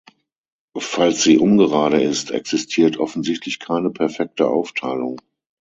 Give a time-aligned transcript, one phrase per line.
[0.79, 5.17] Falls sie ungerade ist, existiert offensichtlich keine perfekte Aufteilung.